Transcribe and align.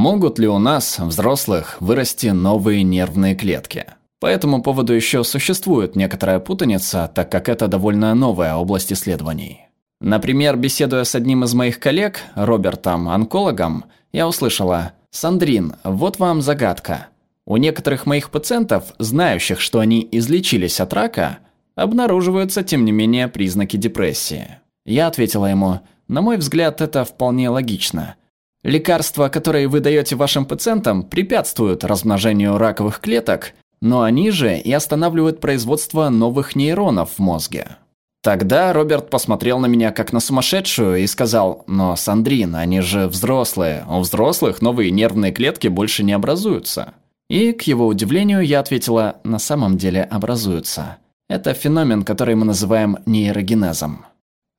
Могут 0.00 0.38
ли 0.38 0.48
у 0.48 0.58
нас, 0.58 0.98
взрослых, 0.98 1.76
вырасти 1.78 2.28
новые 2.28 2.84
нервные 2.84 3.34
клетки? 3.34 3.84
По 4.18 4.24
этому 4.24 4.62
поводу 4.62 4.94
еще 4.94 5.24
существует 5.24 5.94
некоторая 5.94 6.40
путаница, 6.40 7.12
так 7.14 7.30
как 7.30 7.50
это 7.50 7.68
довольно 7.68 8.14
новая 8.14 8.54
область 8.54 8.94
исследований. 8.94 9.66
Например, 10.00 10.56
беседуя 10.56 11.04
с 11.04 11.14
одним 11.14 11.44
из 11.44 11.52
моих 11.52 11.78
коллег, 11.80 12.20
Робертом, 12.34 13.10
онкологом, 13.10 13.84
я 14.10 14.26
услышала 14.26 14.92
«Сандрин, 15.10 15.74
вот 15.84 16.18
вам 16.18 16.40
загадка. 16.40 17.08
У 17.44 17.58
некоторых 17.58 18.06
моих 18.06 18.30
пациентов, 18.30 18.94
знающих, 18.98 19.60
что 19.60 19.80
они 19.80 20.08
излечились 20.10 20.80
от 20.80 20.94
рака, 20.94 21.40
обнаруживаются, 21.74 22.62
тем 22.62 22.86
не 22.86 22.92
менее, 22.92 23.28
признаки 23.28 23.76
депрессии». 23.76 24.60
Я 24.86 25.08
ответила 25.08 25.44
ему 25.44 25.80
«На 26.08 26.22
мой 26.22 26.38
взгляд, 26.38 26.80
это 26.80 27.04
вполне 27.04 27.50
логично. 27.50 28.16
Лекарства, 28.62 29.28
которые 29.28 29.68
вы 29.68 29.80
даете 29.80 30.16
вашим 30.16 30.44
пациентам, 30.44 31.02
препятствуют 31.02 31.82
размножению 31.82 32.58
раковых 32.58 33.00
клеток, 33.00 33.52
но 33.80 34.02
они 34.02 34.30
же 34.30 34.58
и 34.58 34.70
останавливают 34.72 35.40
производство 35.40 36.10
новых 36.10 36.54
нейронов 36.54 37.12
в 37.12 37.18
мозге. 37.20 37.76
Тогда 38.22 38.74
Роберт 38.74 39.08
посмотрел 39.08 39.58
на 39.60 39.66
меня 39.66 39.92
как 39.92 40.12
на 40.12 40.20
сумасшедшую 40.20 40.98
и 40.98 41.06
сказал, 41.06 41.64
«Но, 41.66 41.96
Сандрин, 41.96 42.54
они 42.54 42.82
же 42.82 43.06
взрослые, 43.06 43.86
у 43.88 44.00
взрослых 44.00 44.60
новые 44.60 44.90
нервные 44.90 45.32
клетки 45.32 45.68
больше 45.68 46.04
не 46.04 46.12
образуются». 46.12 46.92
И, 47.30 47.52
к 47.52 47.62
его 47.62 47.86
удивлению, 47.86 48.42
я 48.42 48.60
ответила, 48.60 49.16
«На 49.24 49.38
самом 49.38 49.78
деле 49.78 50.02
образуются. 50.02 50.98
Это 51.30 51.54
феномен, 51.54 52.02
который 52.02 52.34
мы 52.34 52.44
называем 52.44 52.98
нейрогенезом». 53.06 54.04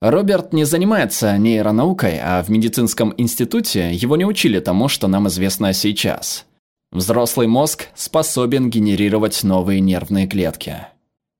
Роберт 0.01 0.53
не 0.53 0.65
занимается 0.65 1.37
нейронаукой, 1.37 2.19
а 2.19 2.43
в 2.43 2.49
медицинском 2.49 3.13
институте 3.17 3.93
его 3.93 4.17
не 4.17 4.25
учили 4.25 4.59
тому, 4.59 4.87
что 4.87 5.07
нам 5.07 5.27
известно 5.27 5.73
сейчас– 5.73 6.45
Взрослый 6.91 7.47
мозг 7.47 7.87
способен 7.95 8.69
генерировать 8.69 9.43
новые 9.43 9.79
нервные 9.79 10.27
клетки. 10.27 10.87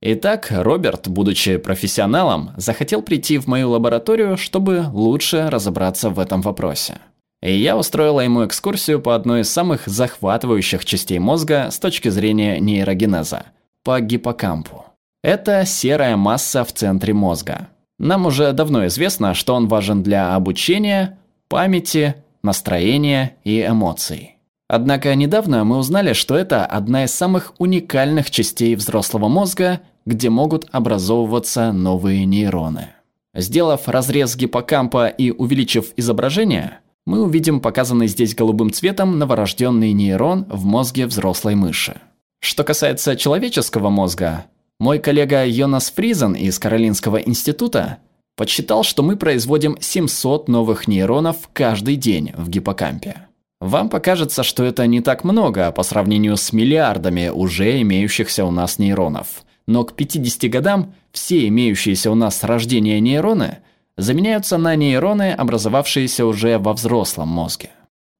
Итак, 0.00 0.48
Роберт, 0.50 1.08
будучи 1.08 1.58
профессионалом, 1.58 2.52
захотел 2.56 3.02
прийти 3.02 3.36
в 3.36 3.46
мою 3.46 3.70
лабораторию, 3.70 4.38
чтобы 4.38 4.86
лучше 4.92 5.50
разобраться 5.50 6.08
в 6.08 6.18
этом 6.18 6.40
вопросе. 6.40 7.00
И 7.42 7.54
я 7.54 7.76
устроила 7.76 8.20
ему 8.20 8.46
экскурсию 8.46 9.00
по 9.02 9.14
одной 9.14 9.42
из 9.42 9.50
самых 9.50 9.86
захватывающих 9.86 10.86
частей 10.86 11.18
мозга 11.18 11.68
с 11.70 11.78
точки 11.78 12.08
зрения 12.08 12.58
нейрогенеза– 12.58 13.44
по 13.84 14.00
гиппокампу. 14.00 14.86
Это 15.22 15.66
серая 15.66 16.16
масса 16.16 16.64
в 16.64 16.72
центре 16.72 17.12
мозга. 17.12 17.68
Нам 18.02 18.26
уже 18.26 18.52
давно 18.52 18.88
известно, 18.88 19.32
что 19.32 19.54
он 19.54 19.68
важен 19.68 20.02
для 20.02 20.34
обучения, 20.34 21.20
памяти, 21.46 22.16
настроения 22.42 23.36
и 23.44 23.64
эмоций. 23.64 24.38
Однако 24.66 25.14
недавно 25.14 25.62
мы 25.62 25.78
узнали, 25.78 26.12
что 26.12 26.34
это 26.34 26.66
одна 26.66 27.04
из 27.04 27.14
самых 27.14 27.54
уникальных 27.58 28.32
частей 28.32 28.74
взрослого 28.74 29.28
мозга, 29.28 29.82
где 30.04 30.30
могут 30.30 30.66
образовываться 30.72 31.70
новые 31.70 32.24
нейроны. 32.24 32.88
Сделав 33.36 33.86
разрез 33.86 34.34
гиппокампа 34.34 35.06
и 35.06 35.30
увеличив 35.30 35.92
изображение, 35.96 36.80
мы 37.06 37.22
увидим 37.22 37.60
показанный 37.60 38.08
здесь 38.08 38.34
голубым 38.34 38.72
цветом 38.72 39.20
новорожденный 39.20 39.92
нейрон 39.92 40.46
в 40.48 40.64
мозге 40.64 41.06
взрослой 41.06 41.54
мыши. 41.54 42.00
Что 42.40 42.64
касается 42.64 43.14
человеческого 43.14 43.90
мозга, 43.90 44.46
мой 44.82 44.98
коллега 44.98 45.46
Йонас 45.46 45.92
Фризен 45.92 46.32
из 46.32 46.58
Каролинского 46.58 47.18
института 47.18 47.98
подсчитал, 48.36 48.82
что 48.82 49.04
мы 49.04 49.14
производим 49.16 49.76
700 49.80 50.48
новых 50.48 50.88
нейронов 50.88 51.48
каждый 51.52 51.94
день 51.94 52.32
в 52.36 52.48
гиппокампе. 52.48 53.28
Вам 53.60 53.88
покажется, 53.88 54.42
что 54.42 54.64
это 54.64 54.84
не 54.88 55.00
так 55.00 55.22
много 55.22 55.70
по 55.70 55.84
сравнению 55.84 56.36
с 56.36 56.52
миллиардами 56.52 57.28
уже 57.28 57.80
имеющихся 57.80 58.44
у 58.44 58.50
нас 58.50 58.80
нейронов. 58.80 59.44
Но 59.68 59.84
к 59.84 59.92
50 59.92 60.50
годам 60.50 60.96
все 61.12 61.46
имеющиеся 61.46 62.10
у 62.10 62.16
нас 62.16 62.38
с 62.38 62.42
рождения 62.42 62.98
нейроны 62.98 63.58
заменяются 63.96 64.58
на 64.58 64.74
нейроны, 64.74 65.30
образовавшиеся 65.30 66.26
уже 66.26 66.58
во 66.58 66.72
взрослом 66.72 67.28
мозге. 67.28 67.70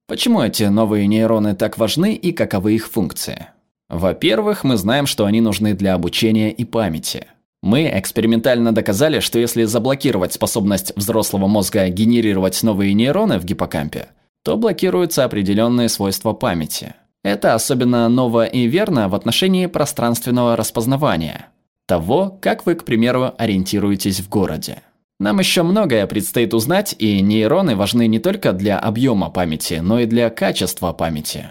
Почему 0.06 0.40
эти 0.40 0.62
новые 0.62 1.08
нейроны 1.08 1.56
так 1.56 1.76
важны 1.76 2.14
и 2.14 2.30
каковы 2.30 2.76
их 2.76 2.88
функции? 2.88 3.48
Во-первых, 3.92 4.64
мы 4.64 4.76
знаем, 4.76 5.06
что 5.06 5.26
они 5.26 5.40
нужны 5.40 5.74
для 5.74 5.94
обучения 5.94 6.50
и 6.50 6.64
памяти. 6.64 7.28
Мы 7.62 7.88
экспериментально 7.94 8.74
доказали, 8.74 9.20
что 9.20 9.38
если 9.38 9.62
заблокировать 9.62 10.32
способность 10.32 10.92
взрослого 10.96 11.46
мозга 11.46 11.88
генерировать 11.88 12.60
новые 12.64 12.92
нейроны 12.94 13.38
в 13.38 13.44
гиппокампе– 13.44 14.08
то 14.42 14.56
блокируются 14.56 15.24
определенные 15.24 15.88
свойства 15.88 16.32
памяти. 16.32 16.94
Это 17.22 17.54
особенно 17.54 18.08
ново 18.08 18.44
и 18.44 18.66
верно 18.66 19.08
в 19.08 19.14
отношении 19.14 19.66
пространственного 19.66 20.56
распознавания, 20.56 21.46
того, 21.86 22.38
как 22.40 22.66
вы, 22.66 22.74
к 22.74 22.84
примеру, 22.84 23.32
ориентируетесь 23.38 24.20
в 24.20 24.28
городе. 24.28 24.82
Нам 25.20 25.38
еще 25.38 25.62
многое 25.62 26.04
предстоит 26.08 26.52
узнать, 26.52 26.96
и 26.98 27.20
нейроны 27.20 27.76
важны 27.76 28.08
не 28.08 28.18
только 28.18 28.52
для 28.52 28.78
объема 28.78 29.30
памяти, 29.30 29.74
но 29.74 30.00
и 30.00 30.06
для 30.06 30.30
качества 30.30 30.92
памяти. 30.92 31.46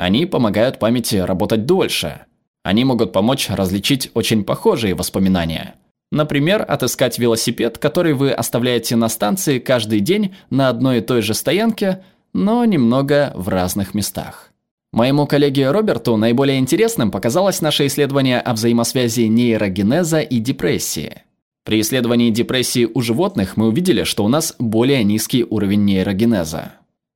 Они 0.00 0.26
помогают 0.26 0.78
памяти 0.78 1.16
работать 1.16 1.66
дольше. 1.66 2.22
Они 2.62 2.84
могут 2.84 3.12
помочь 3.12 3.48
различить 3.50 4.10
очень 4.14 4.44
похожие 4.44 4.94
воспоминания. 4.94 5.74
Например, 6.12 6.64
отыскать 6.66 7.18
велосипед, 7.18 7.78
который 7.78 8.14
вы 8.14 8.32
оставляете 8.32 8.96
на 8.96 9.08
станции 9.08 9.58
каждый 9.58 10.00
день 10.00 10.34
на 10.50 10.68
одной 10.68 10.98
и 10.98 11.02
той 11.02 11.22
же 11.22 11.34
стоянке– 11.34 12.02
но 12.32 12.64
немного 12.64 13.32
в 13.34 13.48
разных 13.48 13.94
местах. 13.94 14.52
Моему 14.92 15.26
коллеге 15.26 15.70
Роберту 15.70 16.16
наиболее 16.16 16.58
интересным 16.58 17.10
показалось 17.10 17.60
наше 17.60 17.86
исследование 17.86 18.40
о 18.40 18.54
взаимосвязи 18.54 19.22
нейрогенеза 19.22 20.20
и 20.20 20.38
депрессии. 20.38 21.22
При 21.64 21.80
исследовании 21.80 22.30
депрессии 22.30 22.88
у 22.92 23.00
животных 23.00 23.56
мы 23.56 23.68
увидели, 23.68 24.02
что 24.02 24.24
у 24.24 24.28
нас 24.28 24.56
более 24.58 25.04
низкий 25.04 25.44
уровень 25.44 25.84
нейрогенеза. 25.84 26.72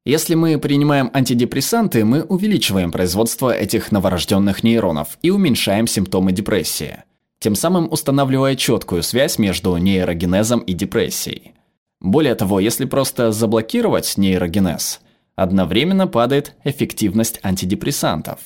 Если 0.07 0.35
мы 0.35 0.59
принимаем 0.59 1.11
антидепрессанты, 1.15 2.05
мы 2.05 2.25
увеличиваем 2.25 2.93
производство 2.93 3.51
этих 3.51 3.91
новорожденных 3.91 4.63
нейронов 4.63 5.19
и 5.23 5.31
уменьшаем 5.31 5.87
симптомы 5.87 6.33
депрессии, 6.33 7.05
тем 7.39 7.55
самым 7.55 7.91
устанавливая 7.91 8.55
четкую 8.55 9.03
связь 9.03 9.39
между 9.39 9.75
нейрогенезом 9.79 10.61
и 10.61 10.75
депрессией. 10.75 11.55
Более 12.03 12.35
того, 12.35 12.61
если 12.61 12.85
просто 12.85 13.33
заблокировать 13.33 14.19
нейрогенез, 14.19 15.01
одновременно 15.37 16.07
падает 16.07 16.55
эффективность 16.65 17.41
антидепрессантов. 17.43 18.41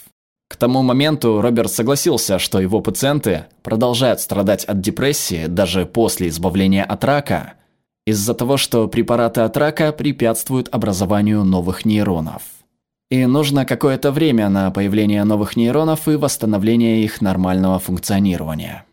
К 0.47 0.57
тому 0.57 0.83
моменту 0.83 1.41
Роберт 1.41 1.73
согласился, 1.73 2.39
что 2.39 2.61
его 2.61 2.81
пациенты 2.81 3.47
продолжают 3.65 4.21
страдать 4.21 4.65
от 4.65 4.81
депрессии 4.81 5.47
даже 5.47 5.87
после 5.87 6.29
избавления 6.29 6.85
от 6.85 7.03
рака, 7.03 7.55
из-за 8.09 8.35
того, 8.35 8.57
что 8.57 8.89
препараты 8.89 9.43
от 9.43 9.57
рака 9.57 9.93
препятствуют 9.93 10.69
образованию 10.73 11.45
новых 11.45 11.85
нейронов. 11.85 12.43
И 13.11 13.25
нужно 13.27 13.65
какое-то 13.65 14.13
время 14.13 14.49
на 14.49 14.71
появление 14.71 15.25
новых 15.25 15.57
нейронов 15.57 16.09
и 16.09 16.17
восстановление 16.17 17.05
их 17.05 17.21
нормального 17.21 17.79
функционирования. 17.79 18.85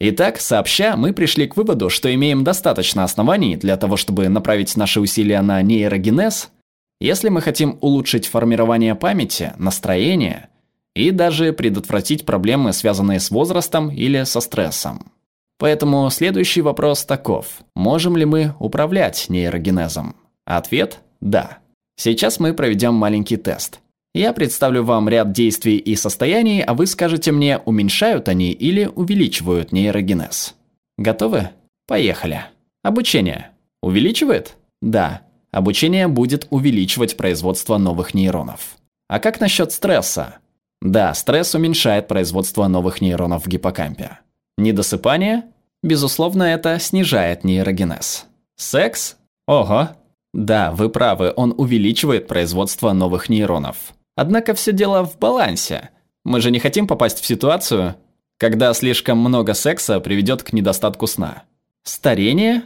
Итак, 0.00 0.40
сообща, 0.40 0.96
мы 0.96 1.12
пришли 1.12 1.46
к 1.46 1.56
выводу, 1.56 1.90
что 1.90 2.14
имеем 2.14 2.44
достаточно 2.44 3.04
оснований 3.04 3.56
для 3.56 3.76
того, 3.76 3.96
чтобы 3.96 4.28
направить 4.28 4.76
наши 4.76 5.00
усилия 5.00 5.40
на 5.42 5.60
нейрогенез– 5.62 6.50
если 7.00 7.28
мы 7.28 7.40
хотим 7.40 7.78
улучшить 7.80 8.26
формирование 8.26 8.94
памяти, 8.96 9.52
настроение 9.56 10.48
и 10.94 11.12
даже 11.12 11.52
предотвратить 11.52 12.26
проблемы, 12.26 12.72
связанные 12.72 13.20
с 13.20 13.30
возрастом 13.30 13.90
или 13.90 14.24
со 14.24 14.40
стрессом. 14.40 15.12
Поэтому 15.58 16.08
следующий 16.10 16.62
вопрос 16.62 17.04
таков. 17.04 17.46
Можем 17.74 18.16
ли 18.16 18.24
мы 18.24 18.54
управлять 18.60 19.26
нейрогенезом? 19.28 20.14
Ответ– 20.44 21.00
да. 21.20 21.58
Сейчас 21.96 22.38
мы 22.38 22.54
проведем 22.54 22.94
маленький 22.94 23.36
тест. 23.36 23.80
Я 24.14 24.32
представлю 24.32 24.84
вам 24.84 25.08
ряд 25.08 25.32
действий 25.32 25.76
и 25.76 25.96
состояний, 25.96 26.62
а 26.62 26.74
вы 26.74 26.86
скажете 26.86 27.32
мне, 27.32 27.58
уменьшают 27.58 28.28
они 28.28 28.52
или 28.52 28.86
увеличивают 28.86 29.72
нейрогенез. 29.72 30.54
Готовы? 30.96 31.50
Поехали. 31.86 32.44
Обучение. 32.82 33.50
Увеличивает? 33.82 34.56
Да. 34.80 35.22
Обучение 35.50 36.08
будет 36.08 36.46
увеличивать 36.50 37.16
производство 37.16 37.78
новых 37.78 38.14
нейронов. 38.14 38.76
А 39.08 39.18
как 39.18 39.40
насчет 39.40 39.72
стресса? 39.72 40.36
Да, 40.80 41.14
стресс 41.14 41.54
уменьшает 41.54 42.06
производство 42.06 42.68
новых 42.68 43.00
нейронов 43.00 43.44
в 43.44 43.48
гиппокампе. 43.48 44.18
Недосыпание? 44.58 45.44
Безусловно, 45.84 46.42
это 46.42 46.80
снижает 46.80 47.44
нейрогенез. 47.44 48.26
Секс? 48.56 49.16
Ого. 49.46 49.90
Да, 50.34 50.72
вы 50.72 50.90
правы, 50.90 51.32
он 51.36 51.54
увеличивает 51.56 52.26
производство 52.26 52.92
новых 52.92 53.28
нейронов. 53.28 53.94
Однако 54.16 54.54
все 54.54 54.72
дело 54.72 55.06
в 55.06 55.16
балансе. 55.16 55.90
Мы 56.24 56.40
же 56.40 56.50
не 56.50 56.58
хотим 56.58 56.88
попасть 56.88 57.20
в 57.20 57.26
ситуацию, 57.26 57.94
когда 58.36 58.74
слишком 58.74 59.18
много 59.18 59.54
секса 59.54 60.00
приведет 60.00 60.42
к 60.42 60.52
недостатку 60.52 61.06
сна. 61.06 61.44
Старение? 61.84 62.64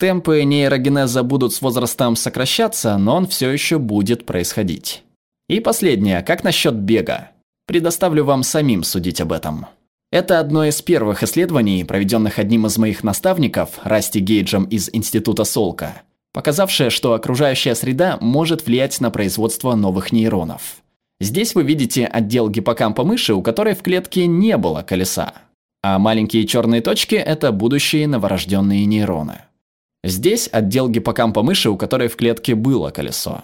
Темпы 0.00 0.42
нейрогенеза 0.42 1.22
будут 1.22 1.54
с 1.54 1.62
возрастом 1.62 2.16
сокращаться, 2.16 2.98
но 2.98 3.14
он 3.14 3.28
все 3.28 3.50
еще 3.50 3.78
будет 3.78 4.26
происходить. 4.26 5.04
И 5.48 5.60
последнее, 5.60 6.22
как 6.22 6.42
насчет 6.42 6.74
бега? 6.74 7.30
Предоставлю 7.66 8.24
вам 8.24 8.42
самим 8.42 8.82
судить 8.82 9.20
об 9.20 9.32
этом. 9.32 9.66
Это 10.10 10.40
одно 10.40 10.64
из 10.64 10.80
первых 10.80 11.22
исследований, 11.22 11.84
проведенных 11.84 12.38
одним 12.38 12.64
из 12.64 12.78
моих 12.78 13.04
наставников, 13.04 13.78
Расти 13.84 14.20
Гейджем 14.20 14.64
из 14.64 14.88
Института 14.90 15.44
Солка, 15.44 16.00
показавшее, 16.32 16.88
что 16.88 17.12
окружающая 17.12 17.74
среда 17.74 18.16
может 18.22 18.64
влиять 18.64 19.02
на 19.02 19.10
производство 19.10 19.74
новых 19.74 20.10
нейронов. 20.10 20.76
Здесь 21.20 21.54
вы 21.54 21.62
видите 21.62 22.06
отдел 22.06 22.48
гиппокампа 22.48 23.04
мыши, 23.04 23.34
у 23.34 23.42
которой 23.42 23.74
в 23.74 23.82
клетке 23.82 24.26
не 24.26 24.56
было 24.56 24.82
колеса. 24.82 25.34
А 25.82 25.98
маленькие 25.98 26.46
черные 26.46 26.80
точки– 26.80 27.14
это 27.16 27.52
будущие 27.52 28.08
новорожденные 28.08 28.86
нейроны. 28.86 29.42
Здесь 30.02 30.48
отдел 30.50 30.88
гиппокампа 30.88 31.42
мыши, 31.42 31.68
у 31.68 31.76
которой 31.76 32.08
в 32.08 32.16
клетке 32.16 32.54
было 32.54 32.90
колесо. 32.90 33.42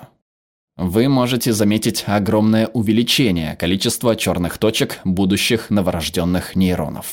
Вы 0.76 1.09
можете 1.09 1.53
заметить 1.53 2.03
огромное 2.06 2.67
увеличение 2.67 3.55
количества 3.55 4.17
черных 4.17 4.59
точек 4.59 5.00
будущих 5.05 5.71
новорожденных 5.71 6.56
нейронов. 6.56 7.06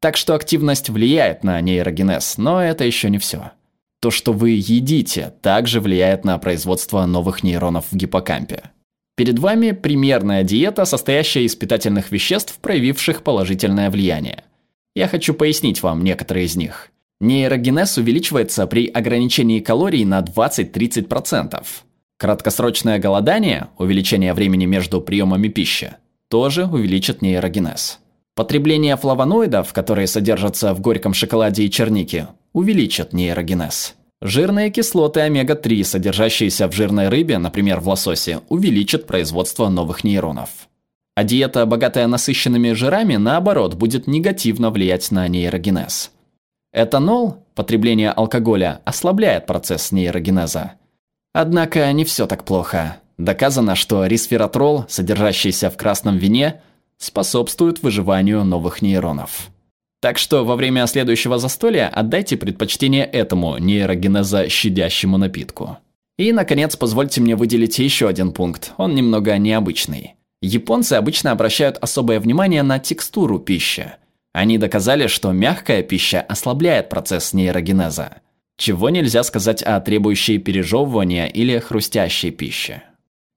Так 0.00 0.16
что 0.16 0.34
активность 0.34 0.88
влияет 0.88 1.44
на 1.44 1.60
нейрогенез, 1.60 2.38
но 2.38 2.62
это 2.62 2.84
еще 2.84 3.10
не 3.10 3.18
все. 3.18 3.52
То, 4.00 4.10
что 4.10 4.32
вы 4.32 4.50
едите, 4.50 5.34
также 5.42 5.80
влияет 5.80 6.24
на 6.24 6.38
производство 6.38 7.04
новых 7.04 7.42
нейронов 7.42 7.86
в 7.90 7.96
гиппокампе. 7.96 8.70
Перед 9.16 9.38
вами 9.38 9.72
примерная 9.72 10.42
диета, 10.42 10.84
состоящая 10.84 11.44
из 11.44 11.54
питательных 11.54 12.10
веществ, 12.10 12.58
проявивших 12.60 13.22
положительное 13.22 13.90
влияние. 13.90 14.44
Я 14.94 15.08
хочу 15.08 15.34
пояснить 15.34 15.82
вам 15.82 16.04
некоторые 16.04 16.46
из 16.46 16.56
них. 16.56 16.90
Нейрогенез 17.20 17.96
увеличивается 17.96 18.66
при 18.66 18.88
ограничении 18.88 19.60
калорий 19.60 20.04
на 20.04 20.20
20-30%. 20.20 21.64
Краткосрочное 22.18 22.98
голодание, 22.98 23.68
увеличение 23.76 24.32
времени 24.32 24.64
между 24.64 25.02
приемами 25.02 25.48
пищи, 25.48 25.96
тоже 26.30 26.64
увеличит 26.64 27.20
нейрогенез. 27.20 27.98
Потребление 28.34 28.96
флавоноидов, 28.96 29.74
которые 29.74 30.06
содержатся 30.06 30.72
в 30.72 30.80
горьком 30.80 31.12
шоколаде 31.12 31.64
и 31.64 31.70
чернике, 31.70 32.28
увеличит 32.54 33.12
нейрогенез. 33.12 33.96
Жирные 34.22 34.70
кислоты 34.70 35.20
омега-3, 35.20 35.84
содержащиеся 35.84 36.68
в 36.68 36.72
жирной 36.72 37.10
рыбе, 37.10 37.36
например, 37.36 37.80
в 37.80 37.88
лососе, 37.88 38.40
увеличат 38.48 39.06
производство 39.06 39.68
новых 39.68 40.02
нейронов. 40.02 40.48
А 41.16 41.24
диета, 41.24 41.66
богатая 41.66 42.06
насыщенными 42.06 42.72
жирами, 42.72 43.16
наоборот, 43.16 43.74
будет 43.74 44.06
негативно 44.06 44.70
влиять 44.70 45.10
на 45.10 45.28
нейрогенез. 45.28 46.12
Этанол, 46.72 47.44
потребление 47.54 48.10
алкоголя, 48.10 48.80
ослабляет 48.86 49.44
процесс 49.44 49.92
нейрогенеза– 49.92 50.72
Однако 51.38 51.92
не 51.92 52.06
все 52.06 52.26
так 52.26 52.44
плохо. 52.44 52.96
Доказано, 53.18 53.74
что 53.74 54.06
ресвератрол, 54.06 54.86
содержащийся 54.88 55.68
в 55.68 55.76
красном 55.76 56.16
вине, 56.16 56.62
способствует 56.96 57.82
выживанию 57.82 58.42
новых 58.42 58.80
нейронов. 58.80 59.50
Так 60.00 60.16
что 60.16 60.46
во 60.46 60.56
время 60.56 60.86
следующего 60.86 61.38
застолья 61.38 61.90
отдайте 61.92 62.38
предпочтение 62.38 63.04
этому 63.04 63.58
нейрогенеза 63.58 64.48
щадящему 64.48 65.18
напитку. 65.18 65.76
И, 66.16 66.32
наконец, 66.32 66.74
позвольте 66.74 67.20
мне 67.20 67.36
выделить 67.36 67.78
еще 67.80 68.08
один 68.08 68.32
пункт, 68.32 68.72
он 68.78 68.94
немного 68.94 69.36
необычный. 69.36 70.14
Японцы 70.40 70.94
обычно 70.94 71.32
обращают 71.32 71.76
особое 71.76 72.18
внимание 72.18 72.62
на 72.62 72.78
текстуру 72.78 73.40
пищи. 73.40 73.92
Они 74.32 74.56
доказали, 74.56 75.06
что 75.06 75.32
мягкая 75.32 75.82
пища 75.82 76.22
ослабляет 76.22 76.88
процесс 76.88 77.34
нейрогенеза. 77.34 78.22
Чего 78.56 78.90
нельзя 78.90 79.22
сказать 79.22 79.62
о 79.62 79.80
требующей 79.80 80.38
пережевывания 80.38 81.26
или 81.26 81.58
хрустящей 81.58 82.30
пище. 82.30 82.82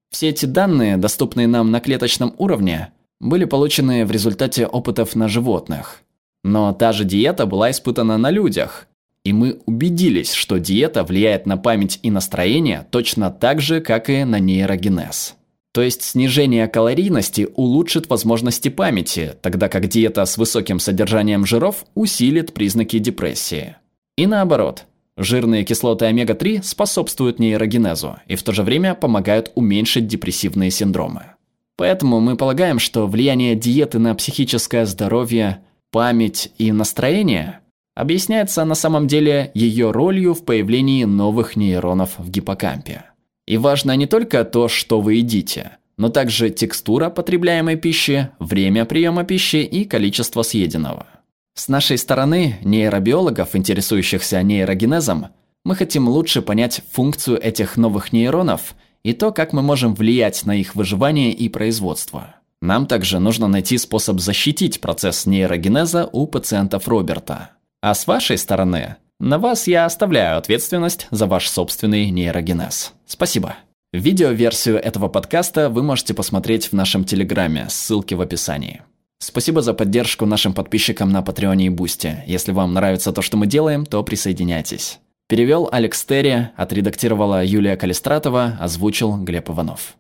Все 0.09 0.29
эти 0.29 0.45
данные, 0.45 0.97
доступные 0.97 1.47
нам 1.47 1.71
на 1.71 1.81
клеточном 1.81 2.33
уровне, 2.37 2.91
были 3.19 3.45
получены 3.45 4.05
в 4.05 4.11
результате 4.11 4.65
опытов 4.65 5.15
на 5.15 5.27
животных. 5.27 6.01
Но 6.43 6.71
та 6.73 6.93
же 6.93 7.03
диета 7.03 7.45
была 7.45 7.71
испытана 7.71 8.17
на 8.17 8.31
людях, 8.31 8.87
и 9.25 9.33
мы 9.33 9.59
убедились, 9.65 10.33
что 10.33 10.57
диета 10.57 11.03
влияет 11.03 11.45
на 11.45 11.57
память 11.57 11.99
и 12.01 12.09
настроение 12.09 12.87
точно 12.89 13.29
так 13.29 13.61
же, 13.61 13.81
как 13.81 14.09
и 14.09 14.23
на 14.23 14.39
нейрогенез. 14.39 15.35
То 15.71 15.81
есть 15.81 16.01
снижение 16.01 16.67
калорийности 16.67 17.47
улучшит 17.55 18.09
возможности 18.09 18.69
памяти, 18.69 19.35
тогда 19.41 19.67
как 19.67 19.87
диета 19.87 20.25
с 20.25 20.37
высоким 20.37 20.79
содержанием 20.79 21.45
жиров 21.45 21.85
усилит 21.93 22.53
признаки 22.53 22.97
депрессии. 22.97 23.75
И 24.17 24.25
наоборот, 24.25 24.85
Жирные 25.21 25.65
кислоты 25.65 26.05
омега-3 26.05 26.63
способствуют 26.63 27.39
нейрогенезу 27.39 28.19
и 28.27 28.37
в 28.37 28.43
то 28.43 28.53
же 28.53 28.63
время 28.63 28.95
помогают 28.95 29.51
уменьшить 29.53 30.07
депрессивные 30.07 30.71
синдромы. 30.71 31.33
Поэтому 31.75 32.21
мы 32.21 32.37
полагаем, 32.37 32.79
что 32.79 33.05
влияние 33.05 33.55
диеты 33.55 33.99
на 33.99 34.15
психическое 34.15 34.85
здоровье, 34.85 35.59
память 35.91 36.53
и 36.57 36.71
настроение 36.71 37.59
объясняется 37.95 38.63
на 38.63 38.75
самом 38.75 39.07
деле 39.07 39.51
ее 39.53 39.91
ролью 39.91 40.33
в 40.33 40.45
появлении 40.45 41.03
новых 41.03 41.57
нейронов 41.57 42.11
в 42.17 42.29
гиппокампе. 42.29 43.03
И 43.45 43.57
важно 43.57 43.97
не 43.97 44.05
только 44.05 44.45
то, 44.45 44.69
что 44.69 45.01
вы 45.01 45.15
едите, 45.15 45.79
но 45.97 46.07
также 46.07 46.49
текстура 46.49 47.09
потребляемой 47.09 47.75
пищи, 47.75 48.29
время 48.39 48.85
приема 48.85 49.25
пищи 49.25 49.57
и 49.57 49.83
количество 49.83 50.43
съеденного. 50.43 51.07
С 51.53 51.67
нашей 51.67 51.97
стороны, 51.97 52.57
нейробиологов, 52.63 53.55
интересующихся 53.55 54.41
нейрогенезом, 54.41 55.27
мы 55.65 55.75
хотим 55.75 56.07
лучше 56.07 56.41
понять 56.41 56.81
функцию 56.91 57.41
этих 57.41 57.77
новых 57.77 58.13
нейронов 58.13 58.75
и 59.03 59.13
то, 59.13 59.31
как 59.31 59.53
мы 59.53 59.61
можем 59.61 59.93
влиять 59.93 60.45
на 60.45 60.55
их 60.55 60.75
выживание 60.75 61.31
и 61.31 61.49
производство. 61.49 62.35
Нам 62.61 62.87
также 62.87 63.19
нужно 63.19 63.47
найти 63.47 63.77
способ 63.77 64.19
защитить 64.19 64.81
процесс 64.81 65.25
нейрогенеза 65.25 66.09
у 66.11 66.27
пациентов 66.27 66.87
Роберта. 66.87 67.51
А 67.81 67.93
с 67.93 68.07
вашей 68.07 68.37
стороны, 68.37 68.97
на 69.19 69.37
вас 69.37 69.67
я 69.67 69.85
оставляю 69.85 70.37
ответственность 70.37 71.07
за 71.11 71.25
ваш 71.25 71.49
собственный 71.49 72.09
нейрогенез. 72.09 72.93
Спасибо. 73.05 73.55
Видеоверсию 73.91 74.77
этого 74.77 75.07
подкаста 75.07 75.69
вы 75.69 75.83
можете 75.83 76.13
посмотреть 76.13 76.67
в 76.67 76.73
нашем 76.73 77.05
Телеграме, 77.05 77.67
ссылки 77.69 78.13
в 78.13 78.21
описании. 78.21 78.81
Спасибо 79.21 79.61
за 79.61 79.73
поддержку 79.73 80.25
нашим 80.25 80.53
подписчикам 80.53 81.11
на 81.11 81.21
Патреоне 81.21 81.65
и 81.65 81.69
Бусте. 81.69 82.23
Если 82.25 82.53
вам 82.53 82.73
нравится 82.73 83.11
то, 83.11 83.21
что 83.21 83.35
мы 83.35 83.47
делаем, 83.47 83.85
то 83.85 84.01
присоединяйтесь. 84.01 84.99
Перевел 85.27 85.69
Алекс 85.71 86.03
Терри, 86.05 86.49
отредактировала 86.55 87.43
Юлия 87.43 87.75
Калистратова, 87.75 88.57
озвучил 88.59 89.17
Глеб 89.17 89.49
Иванов. 89.49 89.97